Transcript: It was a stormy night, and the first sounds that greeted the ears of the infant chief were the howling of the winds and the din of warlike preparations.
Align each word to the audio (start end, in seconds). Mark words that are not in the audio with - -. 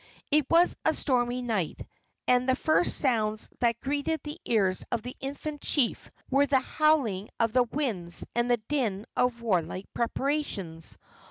It 0.31 0.47
was 0.49 0.75
a 0.83 0.95
stormy 0.95 1.43
night, 1.43 1.79
and 2.27 2.49
the 2.49 2.55
first 2.55 2.97
sounds 2.97 3.51
that 3.59 3.79
greeted 3.81 4.19
the 4.23 4.39
ears 4.45 4.83
of 4.91 5.03
the 5.03 5.15
infant 5.19 5.61
chief 5.61 6.09
were 6.31 6.47
the 6.47 6.59
howling 6.59 7.29
of 7.39 7.53
the 7.53 7.61
winds 7.65 8.25
and 8.33 8.49
the 8.49 8.57
din 8.57 9.05
of 9.15 9.43
warlike 9.43 9.85
preparations. 9.93 10.97